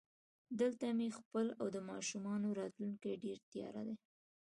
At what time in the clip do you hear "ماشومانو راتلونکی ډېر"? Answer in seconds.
1.91-3.37